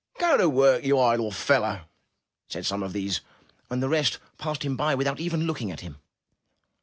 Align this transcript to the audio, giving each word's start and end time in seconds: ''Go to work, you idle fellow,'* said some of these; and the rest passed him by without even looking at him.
''Go 0.17 0.35
to 0.35 0.49
work, 0.49 0.83
you 0.83 0.97
idle 0.99 1.29
fellow,'* 1.29 1.81
said 2.47 2.65
some 2.65 2.81
of 2.81 2.91
these; 2.91 3.21
and 3.69 3.83
the 3.83 3.87
rest 3.87 4.17
passed 4.39 4.63
him 4.65 4.75
by 4.75 4.95
without 4.95 5.19
even 5.19 5.45
looking 5.45 5.69
at 5.69 5.81
him. 5.81 5.97